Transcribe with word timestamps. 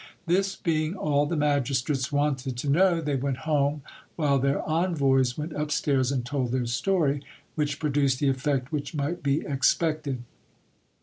This 0.25 0.55
being 0.55 0.95
all 0.95 1.27
the 1.27 1.35
magistrates 1.37 2.11
wanted 2.11 2.57
to 2.57 2.67
know, 2.71 2.99
they 3.01 3.15
went 3.15 3.45
home, 3.45 3.83
while 4.15 4.39
their 4.39 4.67
envoys 4.67 5.37
went 5.37 5.53
upstairs 5.53 6.11
and 6.11 6.25
told 6.25 6.51
their 6.51 6.65
story, 6.65 7.21
which 7.53 7.79
produced 7.79 8.17
the 8.19 8.27
effect 8.27 8.71
which 8.71 8.95
might 8.95 9.21
be 9.21 9.41
expected. 9.45 10.23